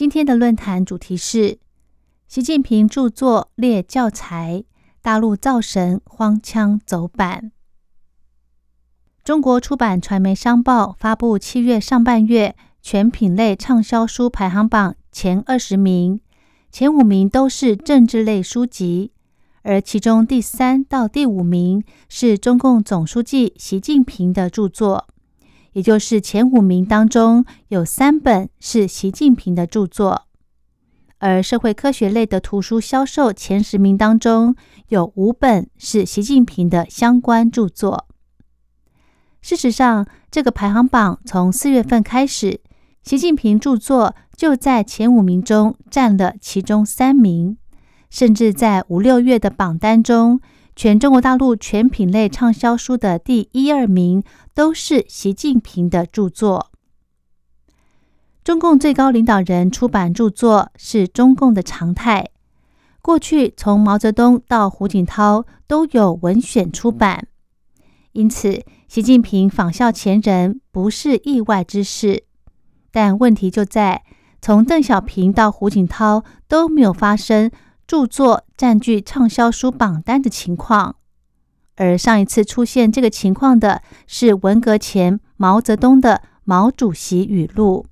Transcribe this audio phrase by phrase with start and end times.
[0.00, 1.58] 今天的论坛主题是
[2.26, 4.64] 习近平著作列教材，
[5.02, 7.52] 大陆造神荒腔走板。
[9.22, 16.22] 中国出版传媒商报发布七月上半月全品类畅销书排行榜前二十名，
[16.72, 19.12] 前五名都是政治类书籍。
[19.60, 25.08] 而其中第三到第五名是中共总书记习近平的著作，
[25.72, 30.26] 也就是前五名当中有三本是习近平的著作。
[31.18, 34.56] 而社会科学类的图书销售前十名当中
[34.88, 38.06] 有五本是习近平的相关著作。
[39.42, 42.60] 事实上，这个排行榜从四月份开始，
[43.02, 47.56] 习近平著作就在前五名中占了其中三名。
[48.10, 50.40] 甚至在五六月的榜单中，
[50.82, 54.22] 全中国大陆全品类畅销书的第一二名
[54.54, 56.70] 都是习近平的著作。
[58.42, 62.30] 中共最高领导人出版著作是中共的常态，
[63.02, 67.26] 过去从毛泽东到胡锦涛都有文选出版，
[68.12, 72.24] 因此习近平仿效前人不是意外之事。
[72.90, 74.02] 但问题就在
[74.40, 77.50] 从邓小平到胡锦涛都没有发生。
[77.90, 80.94] 著作占据畅销书榜单的情况，
[81.74, 87.86] 而上一次出现这个情况的是文革前毛泽东的《毛主席语录》。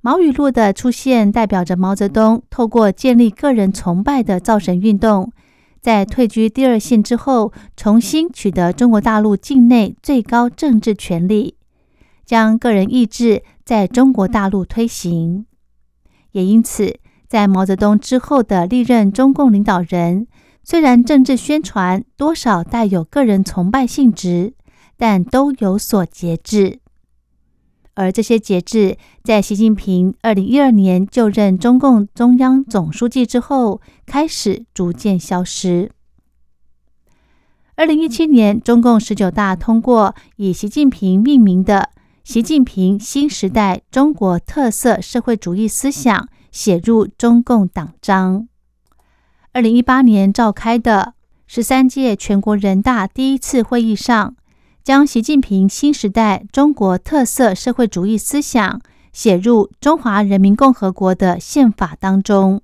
[0.00, 5.32] 毛语录的出现，代表着毛泽东透过建立个人崇拜的造神运动，
[5.80, 11.54] 在退居第二线之后，重新取得中国大陆境内最高政治权力，
[12.26, 15.46] 将个人意志在中国大陆推行，
[16.32, 16.98] 也因此。
[17.30, 20.26] 在毛泽东之后的历任中共领导人，
[20.64, 24.54] 虽然政治宣传多少带有个人崇拜性质，
[24.96, 26.80] 但都有所节制。
[27.94, 35.92] 而这些节制，在习近平二零一二年就任中共中央总书记之后，开始逐渐消失。
[37.76, 41.90] 二零一七年，中共十九大通过以习近平命名的
[42.24, 46.12] 《习近平新时代中国特色社会主义思想》。
[46.50, 48.48] 写入中共党章。
[49.52, 51.14] 二零一八年召开的
[51.46, 54.36] 十三届全国人大第一次会议上，
[54.84, 58.80] 将习近平新时代中国特色社会主义思想
[59.12, 62.62] 写入中华人民共和国的宪法当中。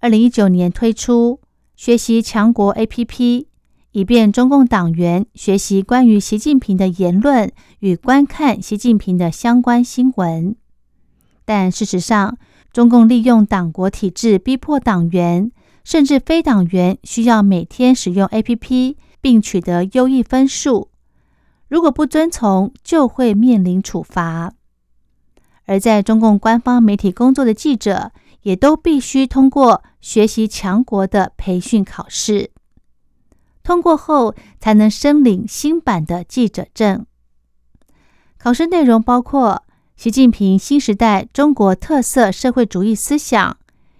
[0.00, 1.40] 二零一九年推出
[1.76, 3.46] 学习强国 APP，
[3.92, 10.56] 以便中共党员学习关于习近平的言论与观看习近平的相关新闻。
[11.44, 12.38] 但事实上，
[12.72, 15.52] 中共利用党国体制逼迫党员，
[15.84, 20.88] 甚至非党员需要每天使用 APP 并取得优异分数，
[21.68, 24.54] 如果不遵从，就会面临处罚。
[25.66, 28.12] 而在中共官方媒体工作的记者，
[28.42, 32.50] 也都必须通过学习强国的培训考试，
[33.62, 37.04] 通过后才能申领新版的记者证。
[38.38, 39.63] 考试内容包括。
[39.96, 43.56] 习近平新时代中国特色社会主义思想，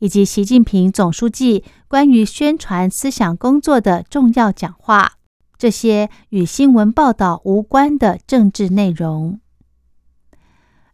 [0.00, 5.12] 以及习近平总书记关于宣传思想工作的重要讲话，
[5.56, 9.40] 这些与新闻报道无关的政治内容。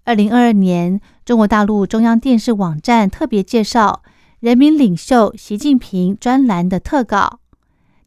[0.04, 4.02] 二零二二年，中国大陆中央电视网站特别介绍
[4.40, 7.40] “人民领袖习近平”专栏的特稿，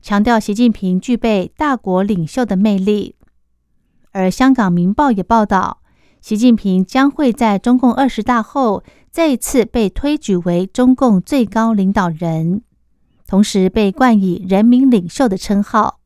[0.02, 3.16] 强调习近平具备大国领袖的魅力。
[4.12, 5.80] 而香港《明报》也报道。
[6.26, 12.64] 习近平将会在中共二十大后再一次被推举为中共最高领导人，
[13.28, 16.00] 同时被冠以“人民领袖”的称号。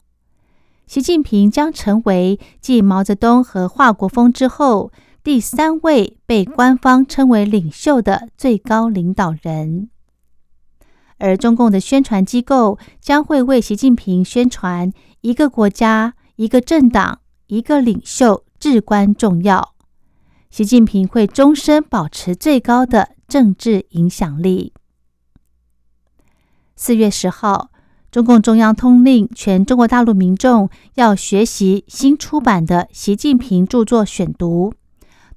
[0.86, 4.92] 习近平将成为继毛泽东和华国锋之后
[5.24, 9.90] 第三位被官方称为领袖的最高领导人。
[11.18, 14.92] 而中共的宣传机构将会为习近平宣传
[15.22, 19.76] “一个国家、一个政党、一个领袖”至关重要。
[20.50, 24.74] 习近平会终身保持最高的政治影响力。
[26.76, 27.70] 四月十号，
[28.12, 34.74] 中共中央通令全中国大陆民众要学习新出版的习近平著作选读，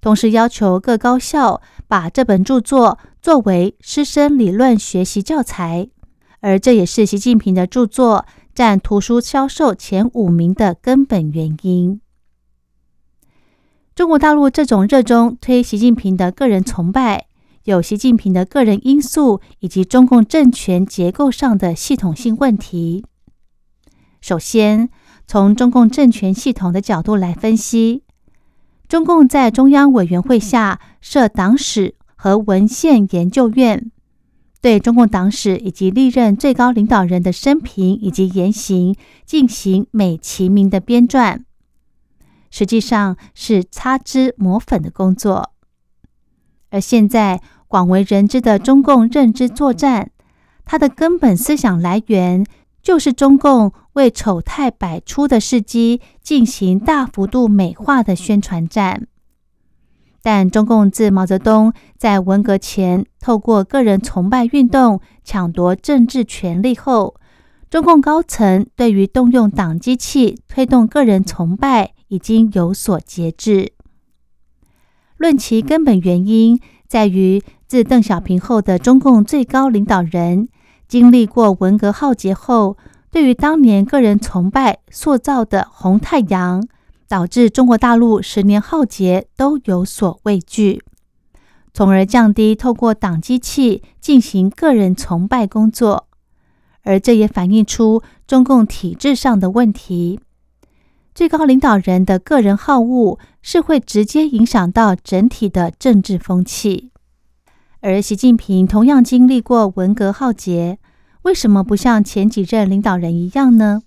[0.01, 5.89] 同时要求各高校把这本著作作为师生理论学习教材，
[6.41, 8.25] 而这也是习近平的著作
[8.55, 12.01] 占图书销售前五名的根本原因。
[13.95, 17.27] 中国大陆这种热衷推习近平的个人崇拜，
[17.65, 23.05] 有习近平的个人因素以及中共政权结构上的系统性问题。
[24.23, 24.89] 首先，
[25.27, 28.03] 从中共政权系统的角度来分析，
[28.89, 33.91] 中共在中央委员会下设党史和文献研究院，
[34.63, 38.97] 对中共党史以及历任最高领导人的生平以及言行
[39.27, 41.43] 进行美其名的编撰。
[42.53, 45.51] 实际上是擦脂抹粉的工作，
[46.71, 50.11] 而现在广为人知的中共认知作战，
[50.67, 52.45] 它的根本思想来源
[52.83, 59.09] 就是中共为丑态百出的事迹进行大幅度美化的宣传战。
[60.21, 67.17] 但中共自毛泽东在文革前透过个人崇拜运动抢夺政治权力后，
[67.71, 71.95] 中共高层对于动用党机器推动个人崇拜。
[72.13, 73.73] 已经有所节制。
[75.17, 80.49] 论其根本原因，在于自邓小平后的中共最高领导人
[80.87, 82.77] 经历过文革浩劫后，
[83.11, 86.63] 对于当年个人崇拜塑造的红太阳，
[87.09, 90.83] 导致中国大陆十年浩劫都有所畏惧，
[91.73, 96.09] 从而降低透过党机器进行个人崇拜工作，
[96.83, 100.21] 而这也反映出中共体制上的问题。
[101.15, 106.91] 最高领导人的个人好恶是会直接影响到整体的政治风气，
[107.81, 110.79] 而习近平同样经历过文革浩劫，
[111.23, 113.83] 为什么不像前几任领导人一样呢？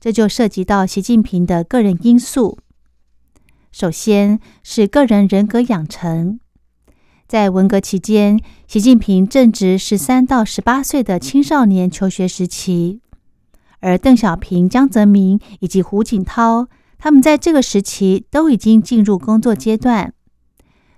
[0.00, 2.58] 这就涉及到习近平的个人因素。
[3.70, 6.40] 首先是个人人格养成，
[7.28, 13.00] 在文革期间，习近平正值十三到十八岁的青少年求学时期。
[13.84, 20.14] 而邓小平、江泽民以及胡锦涛，他们在这个时期都已经进入工作阶段，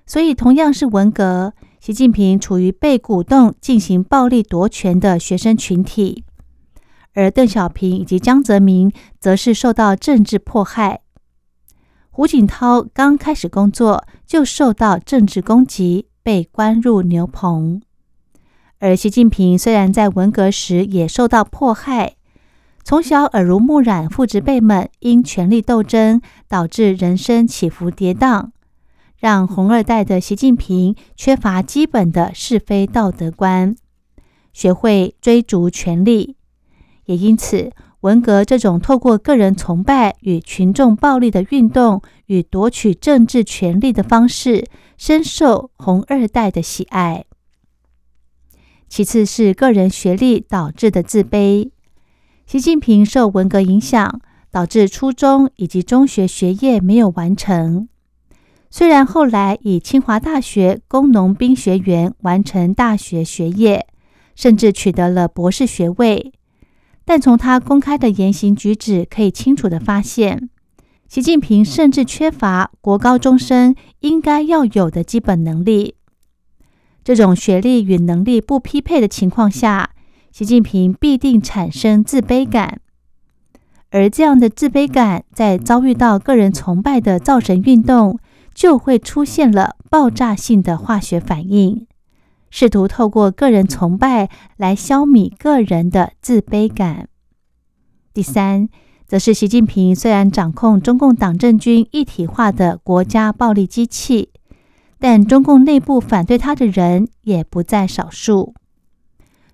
[0.06, 6.22] 所以同样是文革，习近平处于被鼓动进行暴力夺权的学生群体，
[7.14, 11.00] 而邓小平以及江泽民则是受到政治迫害。
[12.10, 17.82] 胡锦涛刚开始工作就受到政治攻击，被关入牛棚，
[18.78, 22.15] 而习近平虽然在文革时也受到迫害。
[22.86, 28.50] 从小耳濡目染，父执辈们因权力斗争导致人生起伏跌宕，
[29.18, 33.74] 让红二代的习近平缺乏基本的是非道德观，
[34.52, 36.36] 学会追逐权力，
[37.06, 37.72] 也因此
[38.02, 44.64] 文革这种透过个人崇拜与群众暴力的运动与夺取政治权力的方式，
[44.96, 47.24] 深受红二代的喜爱。
[48.88, 51.70] 其次是个人学历导致的自卑。
[52.46, 54.20] 习近平受文革影响，
[54.52, 57.88] 导致初中以及中学学业没有完成。
[58.70, 63.88] 虽然后来以清华大学工农兵学员完成大学学业，
[64.36, 66.32] 甚至取得了博士学位，
[67.04, 70.48] 但从他公开的言行举止可以清楚的发现，
[71.08, 75.96] 习近平甚至缺乏国高中生应该要有的基本能力。
[77.02, 79.90] 这种学历与能力不匹配的情况下。
[80.36, 82.82] 习近平必定产生自卑感，
[83.88, 88.18] 而这样的自卑感在遭遇到个人崇拜的造神运动，
[88.52, 91.86] 就会出现了爆炸性的化学反应，
[92.50, 94.28] 试图透过个人崇拜
[94.58, 97.08] 来消弭个人的自卑感。
[98.12, 98.68] 第三，
[99.06, 104.28] 则是习近平虽然掌控中共党政军一体化的国家暴力机器，
[104.98, 108.52] 但中共内部反对他的人也不在少数。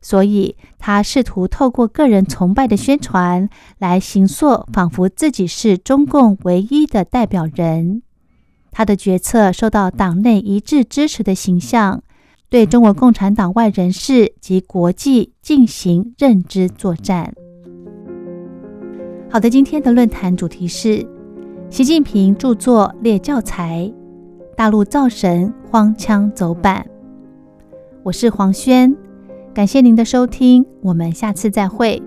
[0.04, 8.02] 所以，他试图透过个人崇拜的宣传来形塑，仿佛自己是中共唯一的代表人。
[8.72, 12.02] 他的决策受到党内一致支持的形象，
[12.50, 17.32] 对中国共产党外人士及国际进行认知作战。
[19.30, 21.06] 好的，今天的论坛主题是
[21.70, 23.92] 习近平著作列教材，
[24.56, 26.84] 大陆造神荒腔走板。
[28.02, 28.94] 我是黄轩。
[29.54, 32.02] 感谢您的收听，我们下次再会。